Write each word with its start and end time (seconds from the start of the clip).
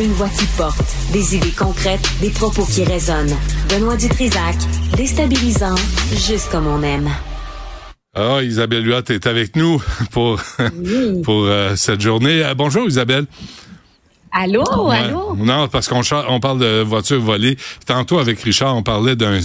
Une 0.00 0.12
voix 0.12 0.30
qui 0.30 0.46
porte, 0.56 0.96
des 1.12 1.36
idées 1.36 1.50
concrètes, 1.50 2.00
des 2.22 2.30
propos 2.30 2.64
qui 2.64 2.84
résonnent. 2.84 3.36
Benoît 3.68 3.98
Dutrisac, 3.98 4.56
déstabilisant, 4.96 5.74
juste 6.14 6.50
comme 6.50 6.66
on 6.66 6.82
aime. 6.82 7.10
Ah, 8.14 8.42
Isabelle 8.42 8.86
Huot 8.86 9.02
est 9.10 9.26
avec 9.26 9.56
nous 9.56 9.82
pour, 10.10 10.40
pour 11.22 11.44
euh, 11.44 11.76
cette 11.76 12.00
journée. 12.00 12.42
Euh, 12.42 12.54
bonjour 12.54 12.88
Isabelle. 12.88 13.26
Allô, 14.32 14.64
allô? 14.90 15.34
Non, 15.36 15.68
parce 15.68 15.88
qu'on 15.88 16.02
on 16.28 16.40
parle 16.40 16.60
de 16.60 16.82
voitures 16.82 17.20
volées. 17.20 17.56
Tantôt 17.86 18.18
avec 18.18 18.40
Richard, 18.40 18.76
on 18.76 18.82
parlait 18.82 19.16
d'un 19.16 19.40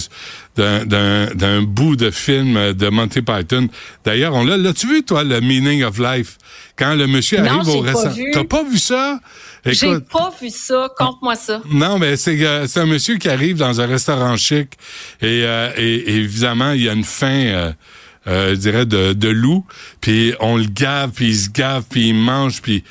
d'un 0.55 0.85
d'un 1.33 1.61
bout 1.63 1.95
de 1.95 2.11
film 2.11 2.73
de 2.73 2.89
Monty 2.89 3.21
Python. 3.21 3.67
D'ailleurs, 4.03 4.33
on 4.33 4.45
l'a 4.45 4.57
l'as-tu 4.57 4.87
vu 4.87 5.03
toi 5.03 5.23
le 5.23 5.41
Meaning 5.41 5.83
of 5.83 5.97
Life? 5.97 6.37
Quand 6.77 6.93
le 6.95 7.07
monsieur 7.07 7.39
arrive 7.39 7.67
au 7.67 7.81
restaurant. 7.81 8.15
T'as 8.31 8.43
pas 8.43 8.63
vu 8.63 8.77
ça? 8.77 9.19
J'ai 9.65 9.99
pas 9.99 10.31
vu 10.39 10.49
ça. 10.49 10.89
Compte-moi 10.97 11.35
ça. 11.35 11.61
Non, 11.71 11.97
mais 11.97 12.15
c'est 12.15 12.39
euh, 12.45 12.67
c'est 12.67 12.79
un 12.79 12.85
monsieur 12.85 13.17
qui 13.17 13.29
arrive 13.29 13.57
dans 13.57 13.81
un 13.81 13.87
restaurant 13.87 14.37
chic 14.37 14.73
et, 15.21 15.43
euh, 15.43 15.71
et, 15.77 16.17
évidemment 16.17 16.71
il 16.71 16.83
y 16.83 16.89
a 16.89 16.93
une 16.93 17.03
fin. 17.03 17.27
Euh, 17.27 17.71
euh, 18.27 18.51
je 18.51 18.55
dirais 18.55 18.85
de, 18.87 19.13
de 19.13 19.29
loup, 19.29 19.65
puis 20.01 20.33
on 20.39 20.57
le 20.57 20.65
gave, 20.65 21.11
puis 21.11 21.27
il 21.27 21.35
se 21.35 21.49
gave, 21.51 21.83
puis 21.87 22.09
il 22.09 22.15
mange, 22.15 22.59
puis 22.59 22.83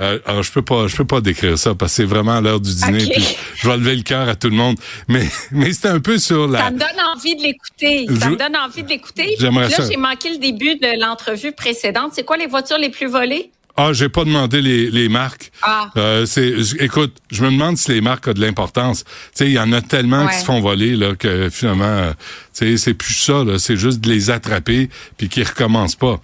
euh, 0.00 0.18
alors, 0.24 0.42
je 0.42 0.50
peux 0.50 0.62
pas, 0.62 0.86
je 0.86 0.96
peux 0.96 1.04
pas 1.04 1.20
décrire 1.20 1.58
ça 1.58 1.74
parce 1.74 1.92
que 1.92 1.96
c'est 1.96 2.04
vraiment 2.04 2.40
l'heure 2.40 2.60
du 2.60 2.74
dîner. 2.74 3.06
Puis 3.06 3.36
je 3.56 3.68
vais 3.68 3.76
lever 3.76 3.96
le 3.96 4.02
cœur 4.02 4.28
à 4.28 4.34
tout 4.34 4.48
le 4.48 4.56
monde. 4.56 4.76
Mais, 5.08 5.28
mais 5.50 5.72
c'est 5.72 5.88
un 5.88 6.00
peu 6.00 6.18
sur 6.18 6.48
la. 6.48 6.60
Ça 6.60 6.70
me 6.70 6.78
donne 6.78 6.88
envie 7.14 7.36
de 7.36 7.42
l'écouter. 7.42 8.06
Ça 8.18 8.30
me 8.30 8.36
donne 8.36 8.56
envie 8.56 8.82
de 8.82 8.88
l'écouter. 8.88 9.36
J'aimerais 9.38 9.70
ça. 9.70 9.82
Là, 9.82 9.88
j'ai 9.90 9.96
manqué 9.98 10.30
le 10.30 10.38
début 10.38 10.76
de 10.76 11.00
l'entrevue 11.00 11.52
précédente. 11.52 12.12
C'est 12.14 12.24
quoi 12.24 12.36
les 12.36 12.46
voitures 12.46 12.78
les 12.78 12.90
plus 12.90 13.06
volées? 13.06 13.50
Ah, 13.76 13.92
j'ai 13.92 14.10
pas 14.10 14.24
demandé 14.24 14.60
les, 14.60 14.90
les 14.90 15.08
marques. 15.08 15.50
Ah. 15.62 15.90
Euh, 15.96 16.26
c'est, 16.26 16.52
écoute, 16.78 17.16
je 17.30 17.42
me 17.42 17.50
demande 17.50 17.78
si 17.78 17.90
les 17.90 18.02
marques 18.02 18.28
ont 18.28 18.32
de 18.34 18.40
l'importance. 18.40 19.04
Tu 19.04 19.10
sais, 19.34 19.46
il 19.46 19.52
y 19.52 19.58
en 19.58 19.72
a 19.72 19.80
tellement 19.80 20.26
qui 20.28 20.36
se 20.36 20.44
font 20.44 20.60
voler 20.60 20.94
là 20.94 21.14
que 21.14 21.48
finalement, 21.48 21.84
euh, 21.84 22.12
tu 22.54 22.66
sais, 22.66 22.76
c'est 22.76 22.94
plus 22.94 23.14
ça. 23.14 23.44
Là, 23.44 23.58
c'est 23.58 23.76
juste 23.76 24.00
de 24.00 24.10
les 24.10 24.30
attraper 24.30 24.90
puis 25.16 25.30
qu'ils 25.30 25.44
recommencent 25.44 25.96
pas. 25.96 26.20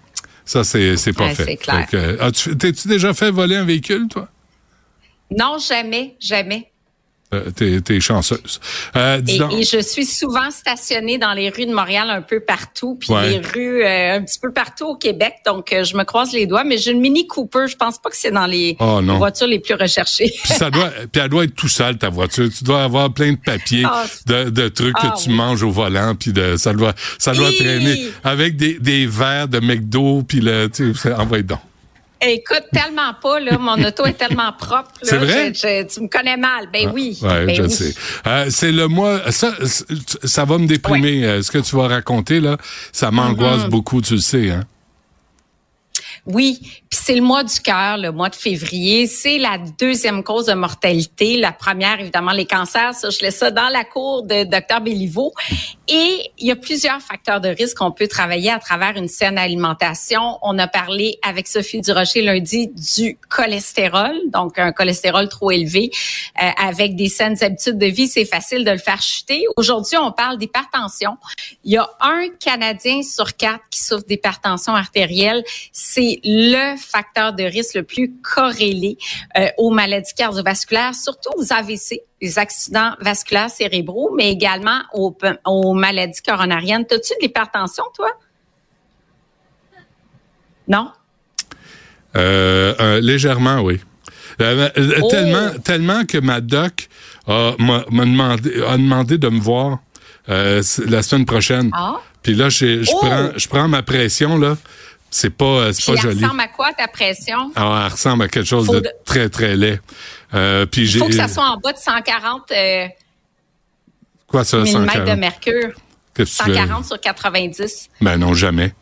Ça, 0.48 0.64
c'est, 0.64 0.96
c'est 0.96 1.12
pas 1.12 1.34
fait. 1.34 1.44
C'est 1.44 1.56
clair. 1.58 1.86
t'es-tu 2.58 2.88
déjà 2.88 3.12
fait 3.12 3.30
voler 3.30 3.56
un 3.56 3.66
véhicule, 3.66 4.08
toi? 4.08 4.30
Non, 5.30 5.58
jamais, 5.58 6.16
jamais. 6.18 6.67
Euh, 7.34 7.50
t'es, 7.50 8.00
chanceuse. 8.00 8.58
Euh, 8.96 9.20
et, 9.28 9.60
et, 9.60 9.62
je 9.62 9.82
suis 9.82 10.06
souvent 10.06 10.50
stationnée 10.50 11.18
dans 11.18 11.34
les 11.34 11.50
rues 11.50 11.66
de 11.66 11.74
Montréal 11.74 12.08
un 12.08 12.22
peu 12.22 12.40
partout, 12.40 12.96
puis 12.98 13.10
les 13.22 13.36
rues 13.36 13.84
euh, 13.84 14.16
un 14.16 14.22
petit 14.22 14.38
peu 14.38 14.50
partout 14.50 14.86
au 14.86 14.96
Québec. 14.96 15.34
Donc, 15.44 15.74
euh, 15.74 15.84
je 15.84 15.94
me 15.94 16.04
croise 16.04 16.32
les 16.32 16.46
doigts. 16.46 16.64
Mais 16.64 16.78
j'ai 16.78 16.92
une 16.92 17.00
Mini 17.00 17.26
Cooper. 17.26 17.66
Je 17.68 17.76
pense 17.76 17.98
pas 17.98 18.08
que 18.08 18.16
c'est 18.16 18.30
dans 18.30 18.46
les, 18.46 18.78
oh, 18.80 19.02
voitures 19.18 19.46
les 19.46 19.58
plus 19.58 19.74
recherchées. 19.74 20.32
puis 20.42 20.54
ça 20.54 20.70
doit, 20.70 20.88
puis 21.12 21.20
elle 21.20 21.28
doit 21.28 21.44
être 21.44 21.54
tout 21.54 21.68
sale 21.68 21.98
ta 21.98 22.08
voiture. 22.08 22.48
Tu 22.56 22.64
dois 22.64 22.82
avoir 22.82 23.12
plein 23.12 23.32
de 23.32 23.38
papiers, 23.38 23.84
ah, 23.84 24.06
de, 24.26 24.48
de, 24.48 24.68
trucs 24.68 24.94
que 24.94 25.08
ah, 25.08 25.14
tu 25.22 25.28
manges 25.28 25.62
au 25.62 25.70
volant, 25.70 26.14
puis 26.14 26.32
de 26.32 26.56
ça 26.56 26.72
doit, 26.72 26.94
ça 27.18 27.34
doit 27.34 27.52
traîner 27.52 28.10
avec 28.24 28.56
des, 28.56 28.78
des 28.78 29.06
verres 29.06 29.48
de 29.48 29.60
McDo, 29.60 30.22
puis 30.22 30.40
le, 30.40 30.68
tu 30.68 30.94
sais, 30.94 31.12
envoie 31.12 31.42
donc. 31.42 31.60
Écoute, 32.20 32.64
tellement 32.72 33.14
pas, 33.22 33.38
là. 33.38 33.58
Mon 33.58 33.82
auto 33.84 34.04
est 34.06 34.14
tellement 34.14 34.52
propre. 34.52 34.90
C'est 35.02 35.18
vrai? 35.18 35.52
tu 35.52 36.00
me 36.00 36.08
connais 36.08 36.36
mal. 36.36 36.68
Ben 36.72 36.90
oui. 36.92 37.18
Ouais, 37.22 37.46
ben 37.46 37.54
je 37.54 37.68
sais. 37.68 37.94
Euh, 38.26 38.46
c'est 38.50 38.72
le 38.72 38.88
mois. 38.88 39.30
Ça, 39.30 39.54
ça 40.24 40.44
va 40.44 40.58
me 40.58 40.66
déprimer. 40.66 41.24
Euh, 41.24 41.42
ce 41.42 41.50
que 41.50 41.58
tu 41.58 41.76
vas 41.76 41.86
raconter, 41.88 42.40
là, 42.40 42.56
ça 42.92 43.10
m'angoisse 43.10 43.62
mm-hmm. 43.62 43.70
beaucoup, 43.70 44.02
tu 44.02 44.14
le 44.14 44.20
sais, 44.20 44.50
hein? 44.50 44.64
Oui, 46.30 46.58
puis 46.60 47.00
c'est 47.02 47.14
le 47.14 47.22
mois 47.22 47.42
du 47.42 47.58
cœur, 47.60 47.96
le 47.96 48.12
mois 48.12 48.28
de 48.28 48.34
février. 48.34 49.06
C'est 49.06 49.38
la 49.38 49.56
deuxième 49.56 50.22
cause 50.22 50.44
de 50.44 50.52
mortalité. 50.52 51.38
La 51.38 51.52
première, 51.52 52.00
évidemment, 52.00 52.32
les 52.32 52.44
cancers. 52.44 52.92
Ça, 52.92 53.08
je 53.08 53.20
laisse 53.20 53.38
ça 53.38 53.50
dans 53.50 53.70
la 53.70 53.82
cour 53.84 54.24
de 54.24 54.44
Dr 54.44 54.82
Béliveau. 54.82 55.32
Et 55.88 56.30
il 56.36 56.46
y 56.46 56.50
a 56.50 56.56
plusieurs 56.56 57.00
facteurs 57.00 57.40
de 57.40 57.48
risque 57.48 57.78
qu'on 57.78 57.92
peut 57.92 58.08
travailler 58.08 58.50
à 58.50 58.58
travers 58.58 58.96
une 58.96 59.08
saine 59.08 59.38
alimentation. 59.38 60.38
On 60.42 60.58
a 60.58 60.68
parlé 60.68 61.18
avec 61.22 61.48
Sophie 61.48 61.80
Durocher 61.80 62.20
lundi 62.20 62.68
du 62.94 63.18
cholestérol, 63.30 64.14
donc 64.26 64.58
un 64.58 64.72
cholestérol 64.72 65.30
trop 65.30 65.50
élevé. 65.50 65.90
Euh, 66.42 66.50
avec 66.58 66.94
des 66.94 67.08
saines 67.08 67.42
habitudes 67.42 67.78
de 67.78 67.86
vie, 67.86 68.06
c'est 68.06 68.26
facile 68.26 68.66
de 68.66 68.70
le 68.70 68.78
faire 68.78 69.00
chuter. 69.00 69.46
Aujourd'hui, 69.56 69.96
on 69.96 70.12
parle 70.12 70.36
d'hypertension. 70.36 71.16
Il 71.64 71.72
y 71.72 71.78
a 71.78 71.88
un 72.00 72.28
Canadien 72.38 73.00
sur 73.02 73.34
quatre 73.34 73.64
qui 73.70 73.80
souffre 73.80 74.04
d'hypertension 74.06 74.74
artérielle. 74.74 75.42
C'est 75.72 76.17
le 76.24 76.76
facteur 76.76 77.32
de 77.32 77.42
risque 77.42 77.74
le 77.74 77.82
plus 77.82 78.12
corrélé 78.22 78.96
euh, 79.36 79.48
aux 79.58 79.70
maladies 79.70 80.14
cardiovasculaires, 80.14 80.94
surtout 80.94 81.30
aux 81.36 81.52
AVC, 81.52 82.02
les 82.20 82.38
accidents 82.38 82.92
vasculaires 83.00 83.50
cérébraux, 83.50 84.10
mais 84.16 84.30
également 84.30 84.80
aux, 84.92 85.16
aux 85.46 85.74
maladies 85.74 86.22
coronariennes. 86.22 86.86
T'as-tu 86.86 87.14
de 87.14 87.22
l'hypertension, 87.22 87.84
toi? 87.94 88.10
Non? 90.66 90.90
Euh, 92.16 92.74
euh 92.80 93.00
légèrement, 93.00 93.60
oui. 93.60 93.80
Euh, 94.40 94.68
oh! 95.02 95.08
Tellement, 95.08 95.50
tellement 95.64 96.04
que 96.04 96.18
ma 96.18 96.40
doc 96.40 96.88
m'a 97.26 97.84
demandé, 97.90 98.62
a 98.62 98.76
demandé 98.76 99.18
de 99.18 99.28
me 99.28 99.40
voir 99.40 99.78
la 100.26 100.62
semaine 101.02 101.24
prochaine. 101.24 101.70
Ah. 101.72 102.00
Puis 102.22 102.34
là, 102.34 102.48
je, 102.48 102.84
oh! 102.92 102.98
prends, 103.00 103.30
je 103.36 103.48
prends 103.48 103.68
ma 103.68 103.82
pression 103.82 104.36
là. 104.36 104.56
C'est 105.10 105.30
pas, 105.30 105.44
euh, 105.44 105.72
c'est 105.72 105.94
pas 105.94 106.00
joli. 106.00 106.22
Ressemble 106.22 106.40
à 106.40 106.48
quoi 106.48 106.72
ta 106.72 106.86
pression? 106.86 107.50
Ah, 107.56 107.82
elle 107.84 107.92
ressemble 107.92 108.24
à 108.24 108.28
quelque 108.28 108.46
chose 108.46 108.66
de, 108.68 108.86
très, 109.04 109.28
très 109.28 109.56
laid. 109.56 109.80
Euh, 110.34 110.66
puis 110.66 110.82
Il 110.82 110.98
faut 110.98 111.06
que 111.06 111.14
ça 111.14 111.28
soit 111.28 111.48
en 111.48 111.56
bas 111.56 111.72
de 111.72 111.78
140 111.78 112.50
euh, 112.50 112.86
quoi, 114.26 114.44
ça, 114.44 114.58
de 114.58 115.14
mercure. 115.14 115.72
140 116.22 116.84
sur 116.84 117.00
90. 117.00 117.88
Ben 118.00 118.18
non, 118.18 118.34
jamais. 118.34 118.74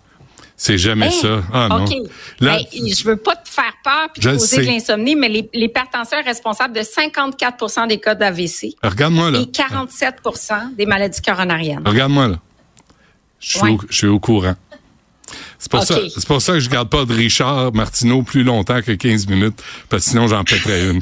C'est 0.58 0.78
jamais 0.78 1.10
ça. 1.10 1.42
Ah 1.52 1.68
non. 1.68 1.84
Là, 2.40 2.56
ben, 2.56 2.64
je 2.72 3.04
veux 3.04 3.18
pas 3.18 3.36
te 3.36 3.48
faire 3.48 3.74
peur 3.84 4.08
puis 4.14 4.22
causer 4.22 4.58
de 4.58 4.62
l'insomnie, 4.62 5.14
mais 5.14 5.28
l'hypertension 5.52 6.18
est 6.18 6.22
responsable 6.22 6.74
de 6.74 6.80
54% 6.80 7.88
des 7.88 8.00
cas 8.00 8.14
d'AVC. 8.14 8.74
Regarde-moi 8.82 9.30
là. 9.30 9.40
Et 9.40 9.44
47% 9.44 10.74
des 10.76 10.86
maladies 10.86 11.20
coronariennes. 11.20 11.86
Regarde-moi 11.86 12.28
là. 12.28 12.36
Je 13.38 13.58
suis, 13.58 13.68
au, 13.68 13.78
je 13.90 13.96
suis 13.96 14.06
au 14.06 14.18
courant. 14.18 14.54
C'est 15.66 15.70
pour, 15.70 15.82
ça, 15.82 15.98
c'est 16.14 16.26
pour 16.26 16.40
ça 16.40 16.52
que 16.52 16.60
je 16.60 16.70
garde 16.70 16.88
pas 16.88 17.04
de 17.04 17.12
Richard 17.12 17.72
Martineau 17.72 18.22
plus 18.22 18.44
longtemps 18.44 18.80
que 18.82 18.92
15 18.92 19.26
minutes, 19.26 19.60
parce 19.88 20.04
que 20.04 20.10
sinon 20.10 20.28
j'en 20.28 20.44
pèterais 20.44 20.90
une. 20.90 21.00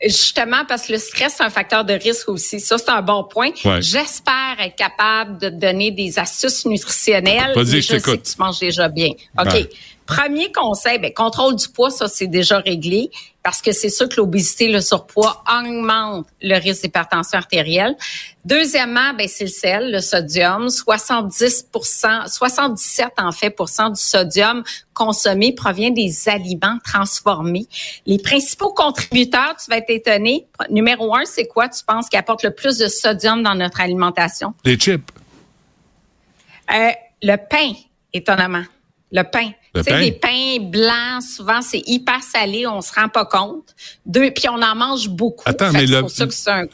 Justement, 0.00 0.64
parce 0.68 0.86
que 0.86 0.92
le 0.92 0.98
stress, 0.98 1.34
c'est 1.38 1.42
un 1.42 1.50
facteur 1.50 1.84
de 1.84 1.94
risque 1.94 2.28
aussi. 2.28 2.60
Ça, 2.60 2.78
c'est 2.78 2.90
un 2.90 3.02
bon 3.02 3.24
point. 3.24 3.50
J'espère 3.80 4.56
être 4.60 4.76
capable 4.76 5.38
de 5.38 5.48
te 5.48 5.54
donner 5.54 5.90
des 5.90 6.18
astuces 6.18 6.64
nutritionnelles. 6.66 7.54
Vas-y, 7.56 7.82
je, 7.82 7.98
sais 7.98 8.00
que 8.00 8.14
tu 8.14 8.34
manges 8.38 8.60
déjà 8.60 8.88
bien. 8.88 9.08
OK. 9.40 9.68
Premier 10.06 10.52
conseil, 10.52 10.98
ben, 10.98 11.12
contrôle 11.12 11.56
du 11.56 11.68
poids, 11.68 11.90
ça, 11.90 12.06
c'est 12.06 12.28
déjà 12.28 12.58
réglé 12.58 13.10
parce 13.42 13.62
que 13.62 13.70
c'est 13.70 13.90
sûr 13.90 14.08
que 14.08 14.16
l'obésité, 14.16 14.68
le 14.68 14.80
surpoids 14.80 15.44
augmente 15.48 16.26
le 16.42 16.58
risque 16.58 16.82
d'hypertension 16.82 17.38
artérielle. 17.38 17.96
Deuxièmement, 18.44 19.14
ben, 19.16 19.28
c'est 19.28 19.44
le 19.44 19.50
sel, 19.50 19.92
le 19.92 20.00
sodium. 20.00 20.68
70 20.68 21.68
77% 21.72 23.10
en 23.18 23.32
fait 23.32 23.54
du 23.56 24.00
sodium 24.00 24.64
consommé 24.94 25.52
provient 25.52 25.90
des 25.90 26.28
aliments 26.28 26.78
transformés. 26.84 27.66
Les 28.04 28.18
principaux 28.18 28.72
contributeurs, 28.72 29.54
tu 29.62 29.70
vas 29.70 29.78
être 29.78 29.90
étonné. 29.90 30.46
Numéro 30.70 31.14
un, 31.14 31.24
c'est 31.24 31.46
quoi 31.46 31.68
tu 31.68 31.84
penses 31.84 32.08
qui 32.08 32.16
apporte 32.16 32.42
le 32.42 32.50
plus 32.50 32.78
de 32.78 32.88
sodium 32.88 33.42
dans 33.42 33.54
notre 33.54 33.80
alimentation? 33.80 34.54
Les 34.64 34.76
chips. 34.76 35.08
Euh, 36.72 36.90
le 37.22 37.36
pain, 37.36 37.72
étonnamment. 38.12 38.64
Le 39.12 39.22
pain. 39.22 39.50
Tu 39.82 39.92
sais, 39.92 40.00
des 40.00 40.12
pains 40.12 40.58
blancs, 40.60 41.22
souvent, 41.22 41.62
c'est 41.62 41.82
hyper 41.86 42.22
salé, 42.22 42.66
on 42.66 42.80
se 42.80 42.92
rend 42.92 43.08
pas 43.08 43.24
compte. 43.24 43.74
Deux, 44.04 44.30
puis 44.30 44.48
on 44.48 44.60
en 44.60 44.74
mange 44.74 45.08
beaucoup. 45.08 45.44
Attends, 45.46 45.72
mais 45.72 45.86
le, 45.86 46.02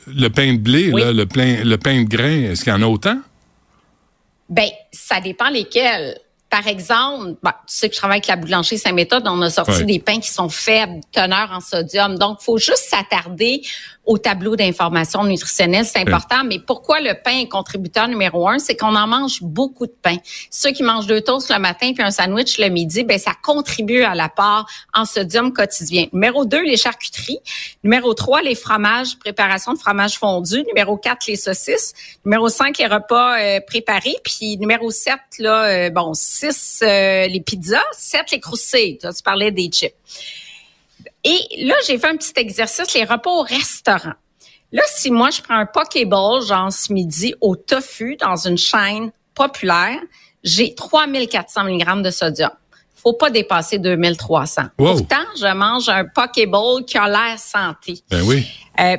le 0.06 0.28
pain 0.28 0.52
de 0.52 0.58
blé, 0.58 0.90
là, 0.90 1.12
le, 1.12 1.26
pain, 1.26 1.64
le 1.64 1.76
pain 1.76 2.02
de 2.02 2.08
grain, 2.08 2.50
est-ce 2.50 2.64
qu'il 2.64 2.72
y 2.72 2.76
en 2.76 2.82
a 2.82 2.86
autant? 2.86 3.18
Ben, 4.48 4.68
ça 4.92 5.20
dépend 5.20 5.48
lesquels. 5.48 6.18
Par 6.52 6.66
exemple, 6.66 7.36
bah, 7.42 7.62
tu 7.66 7.74
sais 7.74 7.88
que 7.88 7.94
je 7.94 7.98
travaille 7.98 8.16
avec 8.16 8.26
la 8.26 8.36
boulangerie 8.36 8.76
Saint-Méthode, 8.76 9.26
on 9.26 9.40
a 9.40 9.48
sorti 9.48 9.86
des 9.86 9.98
pains 9.98 10.20
qui 10.20 10.28
sont 10.28 10.50
faibles, 10.50 11.00
teneur 11.10 11.50
en 11.50 11.60
sodium. 11.60 12.18
Donc, 12.18 12.42
faut 12.42 12.58
juste 12.58 12.90
s'attarder 12.90 13.62
au 14.04 14.18
tableau 14.18 14.56
d'information 14.56 15.22
nutritionnelle, 15.24 15.84
c'est 15.84 16.00
important. 16.00 16.42
Mais 16.44 16.58
pourquoi 16.58 17.00
le 17.00 17.14
pain 17.22 17.38
est 17.38 17.48
contributeur 17.48 18.08
numéro 18.08 18.48
un? 18.48 18.58
C'est 18.58 18.76
qu'on 18.76 18.96
en 18.96 19.06
mange 19.06 19.42
beaucoup 19.42 19.86
de 19.86 19.94
pain. 20.02 20.16
Ceux 20.50 20.72
qui 20.72 20.82
mangent 20.82 21.06
deux 21.06 21.20
toasts 21.20 21.50
le 21.52 21.60
matin 21.60 21.92
puis 21.94 22.02
un 22.02 22.10
sandwich 22.10 22.58
le 22.58 22.68
midi, 22.68 23.04
ben 23.04 23.18
ça 23.18 23.32
contribue 23.42 24.02
à 24.02 24.14
l'apport 24.14 24.66
en 24.92 25.04
sodium 25.04 25.52
quotidien. 25.52 26.06
Numéro 26.12 26.44
deux, 26.44 26.62
les 26.64 26.76
charcuteries. 26.76 27.38
Numéro 27.84 28.12
trois, 28.14 28.42
les 28.42 28.56
fromages, 28.56 29.18
préparation 29.20 29.72
de 29.72 29.78
fromage 29.78 30.18
fondu. 30.18 30.64
Numéro 30.64 30.96
quatre, 30.96 31.26
les 31.28 31.36
saucisses. 31.36 31.94
Numéro 32.24 32.48
cinq, 32.48 32.78
les 32.78 32.88
repas 32.88 33.38
euh, 33.38 33.60
préparés. 33.64 34.16
Puis 34.24 34.58
numéro 34.58 34.90
sept, 34.90 35.20
là, 35.38 35.64
euh, 35.64 35.90
bon, 35.90 36.12
six, 36.50 36.80
euh, 36.82 37.26
les 37.26 37.40
pizzas. 37.40 37.80
Sept, 37.92 38.30
les 38.32 38.40
croustilles. 38.40 38.98
Tu 38.98 39.22
parlais 39.24 39.50
des 39.50 39.68
chips 39.68 39.94
Et 41.24 41.64
là, 41.64 41.74
j'ai 41.86 41.98
fait 41.98 42.08
un 42.08 42.16
petit 42.16 42.32
exercice, 42.36 42.94
les 42.94 43.04
repas 43.04 43.30
au 43.30 43.42
restaurant. 43.42 44.14
Là, 44.72 44.82
si 44.88 45.10
moi, 45.10 45.30
je 45.30 45.42
prends 45.42 45.56
un 45.56 45.66
Pokéball, 45.66 46.42
genre 46.42 46.72
ce 46.72 46.92
midi, 46.92 47.34
au 47.40 47.56
tofu, 47.56 48.16
dans 48.16 48.36
une 48.36 48.56
chaîne 48.56 49.12
populaire, 49.34 49.98
j'ai 50.42 50.74
3400 50.74 51.64
mg 51.64 52.02
de 52.02 52.10
sodium. 52.10 52.50
Faut 52.94 53.12
pas 53.12 53.30
dépasser 53.30 53.78
2300. 53.78 54.62
Pourtant, 54.76 55.24
je 55.36 55.52
mange 55.54 55.88
un 55.88 56.04
Pokéball 56.04 56.84
qui 56.84 56.96
a 56.96 57.08
l'air 57.08 57.38
santé. 57.38 58.00
Ben 58.10 58.22
oui. 58.22 58.46
Euh, 58.80 58.96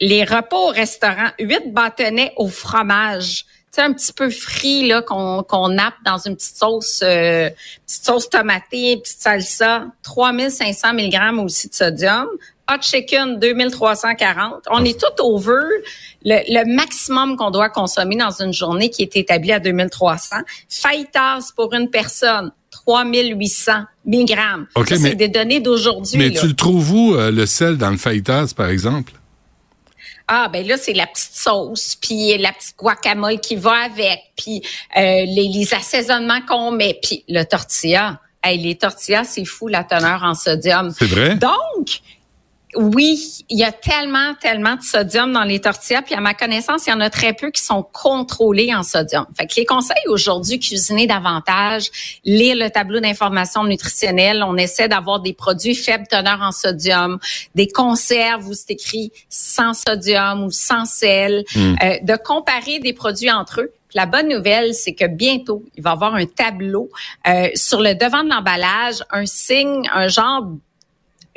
les 0.00 0.24
repas 0.24 0.56
au 0.56 0.68
restaurant, 0.68 1.28
8 1.38 1.72
bâtonnets 1.72 2.32
au 2.36 2.48
fromage, 2.48 3.44
tu 3.78 3.84
un 3.84 3.92
petit 3.92 4.12
peu 4.12 4.30
frit 4.30 4.86
là 4.86 5.02
qu'on 5.02 5.42
qu'on 5.42 5.68
nappe 5.68 5.94
dans 6.04 6.18
une 6.18 6.36
petite 6.36 6.56
sauce 6.56 7.00
euh, 7.02 7.48
petite 7.86 8.04
sauce 8.04 8.28
tomatée, 8.28 8.96
petite 8.96 9.20
salsa, 9.20 9.86
3500 10.02 10.94
mg 10.94 11.44
aussi 11.44 11.68
de 11.68 11.74
sodium. 11.74 12.26
Hot 12.70 12.82
chicken 12.82 13.38
2340. 13.38 14.64
On 14.70 14.84
est 14.84 15.00
tout 15.00 15.22
over 15.22 15.62
le, 16.22 16.36
le 16.48 16.76
maximum 16.76 17.36
qu'on 17.36 17.50
doit 17.50 17.70
consommer 17.70 18.16
dans 18.16 18.42
une 18.42 18.52
journée 18.52 18.90
qui 18.90 19.02
est 19.02 19.16
établi 19.16 19.52
à 19.52 19.58
2300. 19.58 20.36
Fajitas 20.68 21.52
pour 21.56 21.72
une 21.72 21.88
personne 21.88 22.52
3800 22.70 23.72
mg. 24.06 24.38
c'est 24.86 25.14
des 25.14 25.28
données 25.28 25.60
d'aujourd'hui. 25.60 26.18
Mais 26.18 26.30
tu 26.30 26.46
le 26.46 26.54
trouves 26.54 26.92
où 26.92 27.14
euh, 27.14 27.30
le 27.30 27.46
sel 27.46 27.78
dans 27.78 27.90
le 27.90 27.96
fajitas 27.96 28.52
par 28.54 28.68
exemple? 28.68 29.12
Ah 30.28 30.48
ben 30.48 30.66
là 30.66 30.76
c'est 30.76 30.92
la 30.92 31.06
petite 31.06 31.34
sauce, 31.34 31.96
puis 31.96 32.36
la 32.38 32.52
petite 32.52 32.76
guacamole 32.76 33.40
qui 33.40 33.56
va 33.56 33.84
avec, 33.84 34.20
puis 34.36 34.62
euh, 34.96 35.00
les, 35.00 35.48
les, 35.52 35.74
assaisonnements 35.74 36.40
qu'on 36.46 36.70
met, 36.70 36.98
puis 37.02 37.24
le 37.28 37.44
tortilla. 37.44 38.20
Hey, 38.42 38.58
les 38.58 38.76
tortillas, 38.76 39.24
c'est 39.24 39.44
fou 39.44 39.66
la 39.66 39.82
teneur 39.82 40.22
en 40.22 40.34
sodium. 40.34 40.94
C'est 40.96 41.06
vrai? 41.06 41.34
Donc, 41.34 42.00
oui, 42.76 43.44
il 43.48 43.58
y 43.58 43.64
a 43.64 43.72
tellement, 43.72 44.34
tellement 44.40 44.76
de 44.76 44.82
sodium 44.82 45.32
dans 45.32 45.44
les 45.44 45.60
tortillas, 45.60 46.02
puis 46.02 46.14
à 46.14 46.20
ma 46.20 46.34
connaissance, 46.34 46.86
il 46.86 46.90
y 46.90 46.92
en 46.92 47.00
a 47.00 47.08
très 47.08 47.32
peu 47.32 47.50
qui 47.50 47.62
sont 47.62 47.82
contrôlés 47.82 48.74
en 48.74 48.82
sodium. 48.82 49.26
Fait 49.36 49.46
que 49.46 49.54
les 49.56 49.64
conseils 49.64 49.96
aujourd'hui, 50.06 50.58
cuisiner 50.58 51.06
davantage, 51.06 51.90
lire 52.24 52.56
le 52.56 52.68
tableau 52.68 53.00
d'information 53.00 53.64
nutritionnelle, 53.64 54.42
on 54.42 54.56
essaie 54.56 54.88
d'avoir 54.88 55.20
des 55.20 55.32
produits 55.32 55.74
faibles 55.74 56.06
teneur 56.08 56.40
en 56.42 56.52
sodium, 56.52 57.18
des 57.54 57.68
conserves 57.68 58.46
où 58.46 58.52
c'est 58.52 58.72
écrit 58.72 59.12
sans 59.30 59.72
sodium 59.72 60.44
ou 60.44 60.50
sans 60.50 60.84
sel, 60.84 61.44
hmm. 61.54 61.74
euh, 61.82 61.98
de 62.02 62.16
comparer 62.16 62.80
des 62.80 62.92
produits 62.92 63.30
entre 63.30 63.62
eux. 63.62 63.72
la 63.94 64.04
bonne 64.04 64.28
nouvelle, 64.28 64.74
c'est 64.74 64.92
que 64.92 65.06
bientôt, 65.06 65.64
il 65.74 65.82
va 65.82 65.90
y 65.90 65.92
avoir 65.94 66.14
un 66.14 66.26
tableau 66.26 66.90
euh, 67.26 67.48
sur 67.54 67.80
le 67.80 67.94
devant 67.94 68.22
de 68.22 68.28
l'emballage, 68.28 69.02
un 69.10 69.24
signe, 69.24 69.88
un 69.92 70.08
genre 70.08 70.44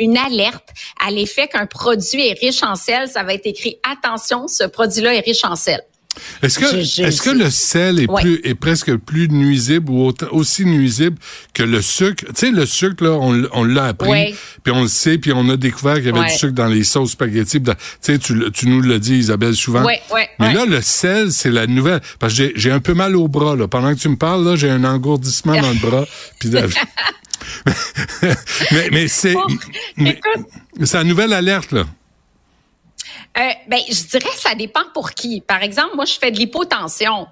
une 0.01 0.17
alerte 0.17 0.69
à 1.05 1.11
l'effet 1.11 1.47
qu'un 1.47 1.67
produit 1.67 2.27
est 2.27 2.39
riche 2.39 2.63
en 2.63 2.75
sel, 2.75 3.07
ça 3.07 3.23
va 3.23 3.33
être 3.33 3.45
écrit 3.45 3.77
attention, 3.89 4.47
ce 4.47 4.63
produit-là 4.63 5.15
est 5.15 5.21
riche 5.21 5.45
en 5.45 5.55
sel. 5.55 5.81
Est-ce 6.43 6.59
que 6.59 7.01
est-ce 7.07 7.21
que 7.21 7.29
le 7.29 7.49
sel 7.49 7.99
est 8.01 8.07
plus 8.07 8.41
est 8.43 8.55
presque 8.55 8.93
plus 8.97 9.29
nuisible 9.29 9.89
ou 9.91 10.11
aussi 10.31 10.65
nuisible 10.65 11.17
que 11.53 11.63
le 11.63 11.81
sucre? 11.81 12.25
Tu 12.25 12.31
sais 12.35 12.51
le 12.51 12.65
sucre 12.65 13.05
là 13.05 13.11
on, 13.11 13.43
on 13.53 13.63
l'a 13.63 13.85
appris 13.85 14.35
puis 14.61 14.73
on 14.73 14.81
le 14.81 14.87
sait 14.89 15.17
puis 15.17 15.31
on 15.33 15.47
a 15.47 15.55
découvert 15.55 15.95
qu'il 15.95 16.07
y 16.07 16.09
avait 16.09 16.27
du 16.27 16.35
sucre 16.35 16.53
dans 16.53 16.67
les 16.67 16.83
sauces 16.83 17.11
spaghetti. 17.11 17.61
Tu 17.61 17.71
sais 18.01 18.19
tu, 18.19 18.51
tu 18.51 18.67
nous 18.67 18.81
l'as 18.81 18.99
dit 18.99 19.15
Isabelle 19.15 19.55
souvent. 19.55 19.85
Mais 20.39 20.53
là 20.53 20.65
le 20.65 20.81
sel 20.81 21.31
c'est 21.31 21.51
la 21.51 21.65
nouvelle 21.65 22.01
parce 22.19 22.33
que 22.33 22.51
j'ai 22.55 22.71
un 22.71 22.81
peu 22.81 22.93
mal 22.93 23.15
au 23.15 23.29
bras 23.29 23.55
là. 23.55 23.69
Pendant 23.69 23.93
que 23.93 23.99
tu 23.99 24.09
me 24.09 24.17
parles 24.17 24.43
là 24.43 24.57
j'ai 24.57 24.69
un 24.69 24.83
engourdissement 24.83 25.59
dans 25.61 25.71
le 25.71 25.79
bras 25.79 26.05
puis 26.39 26.51
mais, 28.71 28.89
mais 28.91 29.07
c'est 29.07 29.35
c'est 30.83 30.97
une 30.97 31.07
nouvelle 31.07 31.33
alerte 31.33 31.71
là. 31.71 31.85
Euh, 33.37 33.41
ben, 33.67 33.79
je 33.87 34.07
dirais 34.07 34.29
ça 34.35 34.55
dépend 34.55 34.83
pour 34.93 35.11
qui. 35.11 35.41
Par 35.41 35.63
exemple, 35.63 35.95
moi, 35.95 36.05
je 36.05 36.13
fais 36.13 36.31
de 36.31 36.37
l'hypotension. 36.37 37.27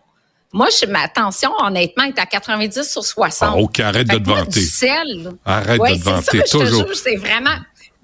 Moi, 0.53 0.67
je, 0.69 0.87
ma 0.87 1.07
tension, 1.07 1.51
honnêtement, 1.61 2.05
est 2.05 2.17
à 2.17 2.25
90 2.25 2.89
sur 2.89 3.03
60. 3.03 3.49
Ah, 3.51 3.57
OK, 3.57 3.79
arrête 3.79 4.07
de 4.07 4.17
te 4.17 4.29
vanter. 4.29 4.61
Sel, 4.61 5.31
arrête 5.45 5.79
de 5.79 5.95
te 5.95 6.03
vanter, 6.03 6.41
ça, 6.45 6.59
toujours. 6.59 6.85
C'est 6.95 7.17
vraiment... 7.17 7.55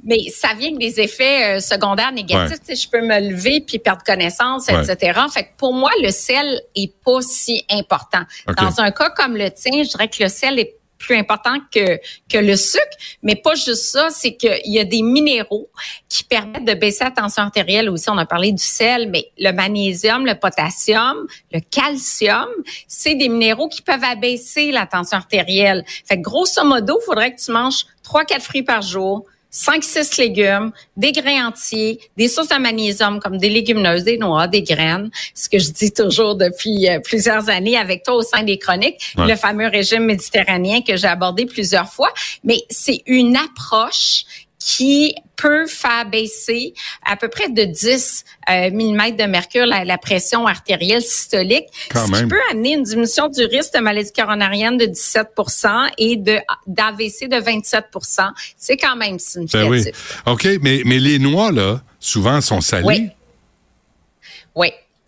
Mais 0.04 0.20
ça 0.30 0.50
vient 0.54 0.68
avec 0.68 0.78
des 0.78 1.00
effets 1.02 1.56
euh, 1.56 1.60
secondaires 1.60 2.12
négatifs. 2.12 2.60
Je 2.70 2.88
peux 2.88 3.02
me 3.02 3.30
lever 3.32 3.62
puis 3.62 3.80
perdre 3.80 4.04
connaissance, 4.04 4.70
etc. 4.70 5.20
Fait 5.34 5.46
que 5.46 5.50
pour 5.58 5.74
moi, 5.74 5.90
le 6.04 6.12
sel 6.12 6.62
est 6.76 6.94
pas 7.04 7.22
si 7.22 7.66
important. 7.72 8.22
Dans 8.56 8.80
un 8.82 8.92
cas 8.92 9.10
comme 9.10 9.36
le 9.36 9.50
tien, 9.50 9.82
je 9.82 9.90
dirais 9.90 10.08
que 10.08 10.22
le 10.22 10.30
sel 10.30 10.60
est 10.60 10.76
plus 10.98 11.16
important 11.18 11.58
que, 11.74 12.00
que 12.30 12.38
le 12.38 12.56
sucre. 12.56 12.84
Mais 13.24 13.36
pas 13.36 13.56
juste 13.56 13.76
ça, 13.76 14.10
c'est 14.10 14.36
qu'il 14.36 14.60
y 14.66 14.80
a 14.80 14.84
des 14.84 15.02
minéraux 15.02 15.70
qui 16.10 16.24
permettent 16.24 16.66
de 16.66 16.74
baisser 16.74 17.04
la 17.04 17.12
tension 17.12 17.44
artérielle 17.44 17.90
aussi. 17.90 18.10
On 18.10 18.18
a 18.18 18.26
parlé 18.26 18.52
du 18.52 18.64
sel, 18.64 19.10
mais 19.10 19.32
le 19.38 19.52
magnésium, 19.52 20.26
le 20.26 20.36
potassium, 20.36 21.28
le 21.52 21.60
calcium, 21.60 22.48
c'est 22.88 23.16
des 23.16 23.30
minéraux 23.30 23.68
qui 23.68 23.82
peuvent 23.82 24.04
abaisser 24.04 24.72
la 24.72 24.86
tension 24.86 25.18
artérielle. 25.18 25.84
Fait 26.06 26.18
que 26.18 26.22
grosso 26.22 26.64
modo, 26.64 27.00
il 27.02 27.06
faudrait 27.06 27.34
que 27.34 27.42
tu 27.42 27.52
manges 27.52 27.86
trois, 28.04 28.26
quatre 28.26 28.44
fruits 28.44 28.64
par 28.64 28.82
jour, 28.82 29.26
5-6 29.56 30.20
légumes, 30.20 30.72
des 30.98 31.14
grains 31.14 31.48
entiers, 31.48 32.00
des 32.18 32.28
sources 32.28 32.50
de 32.50 32.58
magnésium 32.58 33.22
comme 33.22 33.38
des 33.38 33.50
légumineuses, 33.50 34.04
des 34.04 34.18
noix, 34.18 34.48
des 34.48 34.64
graines, 34.64 35.10
ce 35.34 35.48
que 35.48 35.60
je 35.60 35.72
dis 35.72 35.94
toujours 35.94 36.36
depuis 36.36 36.90
euh, 36.90 37.00
plusieurs 37.00 37.50
années 37.50 37.78
avec 37.78 38.04
toi 38.04 38.16
au 38.16 38.22
sein 38.22 38.44
des 38.44 38.58
chroniques, 38.58 39.14
le 39.18 39.36
fameux 39.36 39.68
régime 39.68 40.04
méditerranéen 40.04 40.82
que 40.82 40.98
j'ai 40.98 41.08
abordé 41.08 41.46
plusieurs 41.46 41.88
fois, 41.88 42.12
mais 42.44 42.64
c'est 42.70 43.02
une 43.06 43.38
approche 43.38 44.26
qui 44.66 45.14
peut 45.36 45.68
faire 45.68 46.10
baisser 46.10 46.74
à 47.06 47.16
peu 47.16 47.28
près 47.28 47.50
de 47.50 47.64
10 47.66 48.26
euh, 48.50 48.72
mm 48.72 49.16
de 49.16 49.26
mercure 49.26 49.68
la, 49.68 49.98
pression 50.00 50.48
artérielle 50.48 51.04
systolique, 51.04 51.66
ce 51.94 52.12
qui 52.12 52.26
peut 52.28 52.40
amener 52.52 52.74
une 52.74 52.84
diminution 52.84 53.30
du 53.30 53.46
risque 53.46 53.76
de 53.76 53.80
maladie 53.80 54.12
coronarienne 54.12 54.78
de 54.78 54.86
17% 54.86 55.92
et 56.00 56.16
de 56.16 56.40
d'AVC 56.66 57.28
de 57.28 57.36
27% 57.36 58.32
C'est 58.58 58.78
quand 58.78 58.96
même 58.96 59.20
significatif. 59.20 60.24
Ben 60.26 60.32
oui. 60.32 60.34
OK, 60.34 60.60
mais, 60.62 60.82
mais 60.84 60.98
les 60.98 61.20
noix, 61.20 61.52
là, 61.52 61.82
souvent, 62.00 62.42
sont 62.42 62.62
salées. 62.62 62.86
Oui. 62.86 63.10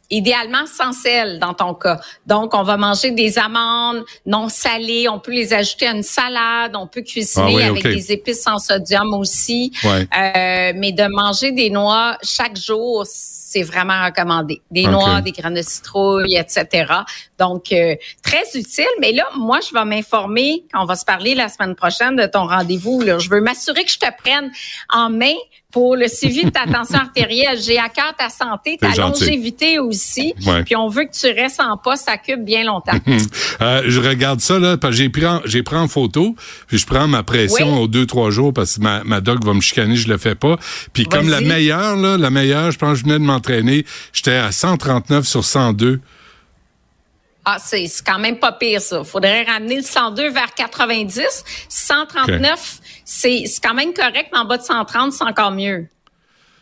Idéalement 0.10 0.66
sans 0.66 0.94
sel 0.94 1.40
dans 1.40 1.54
ton 1.54 1.74
cas. 1.74 2.00
Donc, 2.26 2.54
on 2.54 2.64
va 2.64 2.78
manger 2.78 3.12
des 3.12 3.38
amandes 3.38 4.04
non 4.26 4.48
salées. 4.48 5.10
On 5.10 5.20
peut 5.20 5.34
les 5.34 5.54
ajouter 5.54 5.88
à 5.88 5.92
une 5.92 6.04
salade. 6.04 6.76
On 6.76 6.88
peut 6.88 7.02
cuisiner 7.02 7.64
ah 7.64 7.68
avec 7.68 7.84
des 7.84 8.12
épices 8.12 8.44
sans 8.44 8.60
sodium 8.60 9.14
aussi. 9.14 9.72
Euh, 9.86 10.00
mais 10.76 10.92
de 10.92 11.08
manger 11.08 11.52
des 11.52 11.70
noix 11.70 12.18
chaque 12.24 12.58
jour, 12.58 13.04
c'est 13.06 13.64
vraiment 13.64 14.06
recommandé. 14.06 14.62
Des 14.72 14.84
noix, 14.84 15.22
des 15.22 15.32
graines 15.32 15.56
de 15.56 15.62
citrouille, 15.62 16.38
etc. 16.38 16.86
Donc, 17.38 17.72
euh, 17.72 17.96
très 18.24 18.44
utile. 18.56 18.86
Mais 19.02 19.12
là, 19.12 19.26
moi, 19.36 19.60
je 19.60 19.74
vais 19.74 19.86
m'informer, 19.86 20.64
on 20.74 20.86
va 20.86 20.96
se 20.96 21.06
parler 21.06 21.36
la 21.36 21.50
semaine 21.50 21.76
prochaine 21.76 22.16
de 22.16 22.26
ton 22.26 22.48
rendez-vous. 22.48 23.04
Je 23.06 23.30
veux 23.30 23.42
m'assurer 23.42 23.84
que 23.84 23.92
je 23.92 24.00
te 24.00 24.18
prenne 24.22 24.52
en 24.90 25.10
main 25.10 25.36
pour 25.72 25.98
le 25.98 26.08
suivi 26.08 26.46
de 26.46 26.50
ta 26.50 26.66
tension 26.66 26.98
artérielle. 26.98 27.60
J'ai 27.62 27.78
à 27.78 27.90
cœur 27.90 28.14
ta 28.18 28.30
santé, 28.30 28.78
ta 28.80 28.96
longévité 28.96 29.80
aussi. 29.80 30.34
Puis 30.66 30.76
on 30.76 30.88
veut 30.88 31.06
que 31.06 31.12
tu 31.12 31.28
restes 31.28 31.60
en 31.60 31.78
poste 31.78 32.08
à 32.08 32.18
cube 32.18 32.44
bien 32.44 32.64
longtemps. 32.64 32.98
euh, 33.62 33.84
je 33.86 34.00
regarde 34.00 34.40
ça, 34.40 34.60
là, 34.60 34.78
parce 34.78 34.96
que 34.96 34.98
j'ai 34.98 35.10
pris, 35.10 35.26
en, 35.26 35.42
j'ai 35.46 35.64
pris 35.64 35.76
en 35.76 35.88
photo, 35.88 36.36
puis 36.68 36.78
je 36.78 36.86
prends 36.86 37.08
ma 37.08 37.24
pression 37.24 37.82
aux 37.82 37.88
deux, 37.88 38.06
trois 38.06 38.32
jours 38.32 38.54
parce 38.54 38.78
que 38.78 38.82
ma, 38.82 39.04
ma 39.04 39.20
doc 39.20 39.44
va 39.44 39.54
me 39.54 39.62
chicaner, 39.62 39.96
je 39.96 40.08
le 40.08 40.18
fais 40.18 40.36
pas. 40.36 40.58
Puis 40.94 41.06
comme 41.06 41.30
la 41.30 41.42
meilleure, 41.42 41.98
là, 41.98 42.18
la 42.18 42.30
meilleure, 42.30 42.72
je 42.72 42.78
pense 42.78 42.94
que 42.94 43.00
je 43.00 43.04
venais 43.04 43.20
de 43.20 43.26
m'entraîner, 43.26 43.86
j'étais 44.14 44.36
à 44.36 44.52
139 44.52 45.28
sur 45.28 45.44
102. 45.44 46.00
Ah, 47.50 47.60
c'est 47.64 47.88
quand 48.06 48.20
même 48.20 48.40
pas 48.40 48.52
pire, 48.52 48.82
ça. 48.82 49.06
Faudrait 49.06 49.44
ramener 49.44 49.78
le 49.78 49.82
102 49.82 50.32
vers 50.32 50.54
90. 50.54 51.46
139, 51.70 52.80
c'est 53.10 53.46
quand 53.64 53.74
même 53.74 53.94
correct, 53.94 54.28
mais 54.34 54.40
en 54.40 54.46
bas 54.46 54.58
de 54.58 54.64
130, 54.64 55.14
c'est 55.14 55.24
encore 55.24 55.52
mieux. 55.52 55.88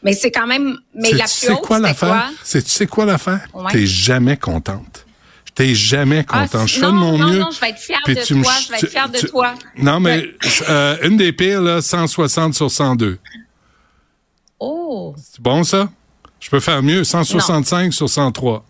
Mais 0.03 0.13
c'est 0.13 0.29
quand 0.29 0.45
même. 0.45 0.77
Mais 0.93 1.11
la 1.11 1.25
plus 1.25 1.51
haute, 1.51 1.61
quoi 1.61 1.79
l'affaire? 1.79 2.29
Tu 2.47 2.61
sais 2.61 2.85
quoi 2.85 3.05
l'affaire? 3.05 3.47
Ouais. 3.51 3.71
T'es 3.71 3.87
jamais 3.87 4.37
contente. 4.37 5.07
T'es 5.55 5.73
jamais 5.73 6.23
ah, 6.27 6.41
contente. 6.41 6.67
je 6.67 6.79
fais 6.79 6.85
de 6.85 6.91
mon 6.91 7.17
non, 7.17 7.27
mieux. 7.27 7.39
Non, 7.39 7.49
je 7.49 7.59
vais 7.59 7.69
être 7.69 7.79
fière 7.79 7.99
de 8.05 8.13
toi. 8.13 8.23
je 8.61 8.69
vais 8.69 8.77
être 8.77 8.89
fière 8.89 9.09
de 9.09 9.19
toi. 9.27 9.55
Non, 9.77 9.99
mais 9.99 10.29
euh, 10.69 10.97
une 11.01 11.17
des 11.17 11.33
pires, 11.33 11.61
là, 11.61 11.81
160 11.81 12.53
sur 12.53 12.69
102. 12.69 13.17
Oh. 14.59 15.15
C'est 15.17 15.41
bon, 15.41 15.63
ça? 15.63 15.89
Je 16.39 16.51
peux 16.51 16.59
faire 16.59 16.83
mieux. 16.83 17.03
165 17.03 17.91
sur 17.91 18.07
103. 18.07 18.63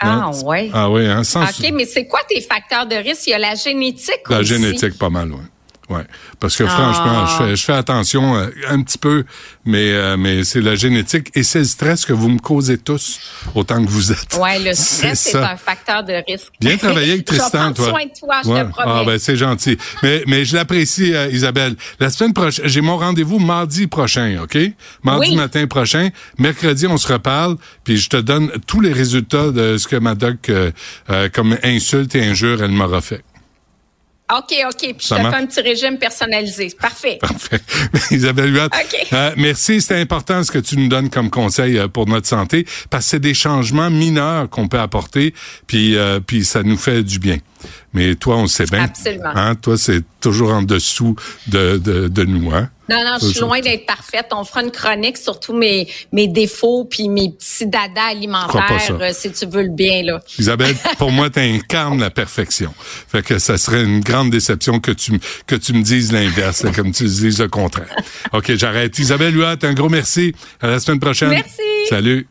Ah, 0.00 0.30
oui. 0.44 0.70
Ah, 0.74 0.90
oui, 0.90 1.06
hein? 1.06 1.22
OK, 1.36 1.70
mais 1.72 1.84
c'est 1.84 2.06
quoi 2.06 2.22
tes 2.28 2.40
facteurs 2.40 2.86
de 2.86 2.96
risque? 2.96 3.28
Il 3.28 3.30
y 3.30 3.34
a 3.34 3.38
la 3.38 3.54
génétique 3.54 4.28
La 4.28 4.42
génétique, 4.42 4.98
pas 4.98 5.10
mal, 5.10 5.30
oui. 5.30 5.44
Ouais, 5.92 6.04
parce 6.40 6.56
que 6.56 6.64
franchement, 6.66 7.26
je 7.26 7.36
fais, 7.44 7.56
je 7.56 7.64
fais 7.64 7.72
attention 7.72 8.36
euh, 8.36 8.46
un 8.68 8.80
petit 8.82 8.98
peu, 8.98 9.24
mais 9.64 9.92
euh, 9.92 10.16
mais 10.16 10.42
c'est 10.44 10.60
la 10.60 10.74
génétique 10.74 11.30
et 11.34 11.42
c'est 11.42 11.58
le 11.58 11.64
stress 11.66 12.06
que 12.06 12.12
vous 12.12 12.28
me 12.28 12.38
causez 12.38 12.78
tous 12.78 13.20
autant 13.54 13.84
que 13.84 13.90
vous 13.90 14.10
êtes. 14.12 14.38
Ouais, 14.40 14.58
le 14.58 14.72
stress, 14.74 15.20
C'est 15.20 15.36
un 15.36 15.56
facteur 15.56 16.02
de 16.04 16.14
risque. 16.26 16.48
Bien 16.60 16.76
travaillé 16.78 17.12
avec 17.12 17.24
Tristan, 17.26 17.72
toi. 17.72 17.90
soin 17.90 18.04
de 18.06 18.18
toi, 18.18 18.36
je 18.42 18.48
te 18.48 18.70
promets. 18.70 18.92
Ah 18.94 19.02
ben 19.04 19.18
c'est 19.18 19.36
gentil. 19.36 19.76
Mais 20.02 20.22
mais 20.26 20.44
je 20.44 20.54
l'apprécie, 20.56 21.14
euh, 21.14 21.28
Isabelle. 21.30 21.74
La 22.00 22.10
semaine 22.10 22.32
prochaine, 22.32 22.66
j'ai 22.68 22.80
mon 22.80 22.96
rendez-vous 22.96 23.38
mardi 23.38 23.86
prochain, 23.86 24.38
ok? 24.42 24.56
Mardi 25.02 25.30
Oui. 25.30 25.36
matin 25.36 25.66
prochain. 25.66 26.08
Mercredi, 26.38 26.86
on 26.86 26.96
se 26.96 27.12
reparle, 27.12 27.56
puis 27.84 27.98
je 27.98 28.08
te 28.08 28.16
donne 28.16 28.50
tous 28.66 28.80
les 28.80 28.92
résultats 28.92 29.50
de 29.50 29.76
ce 29.76 29.86
que 29.88 29.96
ma 29.96 30.14
doc 30.14 30.48
euh, 30.48 30.70
euh, 31.10 31.28
comme 31.28 31.56
insulte 31.62 32.14
et 32.14 32.24
injure 32.24 32.62
elle 32.62 32.70
m'aura 32.70 33.00
fait. 33.00 33.22
OK, 34.30 34.54
OK. 34.64 34.78
Puis 34.78 34.96
je 35.00 35.14
te 35.14 35.14
fais 35.14 35.34
un 35.34 35.46
petit 35.46 35.60
régime 35.60 35.98
personnalisé. 35.98 36.74
Parfait. 36.80 37.18
Parfait. 37.20 37.60
Isabelle 38.10 38.56
euh, 39.12 39.32
merci. 39.36 39.80
C'est 39.80 40.00
important 40.00 40.42
ce 40.42 40.50
que 40.50 40.58
tu 40.58 40.76
nous 40.76 40.88
donnes 40.88 41.10
comme 41.10 41.28
conseil 41.28 41.78
euh, 41.78 41.88
pour 41.88 42.06
notre 42.06 42.26
santé, 42.26 42.66
parce 42.88 43.04
que 43.04 43.10
c'est 43.10 43.20
des 43.20 43.34
changements 43.34 43.90
mineurs 43.90 44.48
qu'on 44.48 44.68
peut 44.68 44.80
apporter, 44.80 45.34
puis 45.66 45.96
euh, 45.96 46.20
puis 46.20 46.44
ça 46.44 46.62
nous 46.62 46.78
fait 46.78 47.02
du 47.02 47.18
bien. 47.18 47.38
Mais 47.92 48.14
toi, 48.14 48.36
on 48.36 48.46
sait 48.46 48.66
bien. 48.66 48.84
Absolument. 48.84 49.32
Hein, 49.34 49.54
toi, 49.54 49.76
c'est 49.76 50.02
toujours 50.20 50.52
en 50.52 50.62
dessous 50.62 51.16
de, 51.48 51.76
de, 51.78 52.08
de 52.08 52.24
nous. 52.24 52.52
Hein? 52.52 52.70
Non, 52.88 53.04
non, 53.04 53.16
je 53.20 53.28
suis 53.28 53.40
loin 53.40 53.60
d'être 53.60 53.86
parfaite. 53.86 54.26
On 54.32 54.44
fera 54.44 54.62
une 54.62 54.70
chronique 54.70 55.16
sur 55.16 55.38
tous 55.40 55.54
mes, 55.54 55.88
mes 56.12 56.28
défauts 56.28 56.84
puis 56.84 57.08
mes 57.08 57.30
petits 57.30 57.66
dadas 57.66 58.10
alimentaires, 58.10 58.98
euh, 59.00 59.10
si 59.12 59.30
tu 59.32 59.46
veux 59.46 59.62
le 59.62 59.70
bien, 59.70 60.02
là. 60.02 60.20
Isabelle, 60.38 60.76
pour 60.98 61.10
moi, 61.10 61.30
tu 61.30 61.40
incarnes 61.40 62.00
la 62.00 62.10
perfection. 62.10 62.74
Fait 63.08 63.22
que 63.22 63.38
ça 63.38 63.56
serait 63.56 63.82
une 63.82 64.00
grande 64.00 64.30
déception 64.30 64.80
que 64.80 64.90
tu, 64.90 65.18
que 65.46 65.54
tu 65.54 65.72
me 65.72 65.82
dises 65.82 66.12
l'inverse, 66.12 66.66
comme 66.74 66.92
tu 66.92 67.04
dises 67.04 67.40
le 67.40 67.48
contraire. 67.48 67.94
OK, 68.32 68.52
j'arrête. 68.54 68.98
Isabelle 68.98 69.36
Huot, 69.36 69.56
un 69.62 69.74
gros 69.74 69.88
merci. 69.88 70.34
À 70.60 70.66
la 70.66 70.80
semaine 70.80 71.00
prochaine. 71.00 71.30
Merci. 71.30 71.62
Salut. 71.88 72.26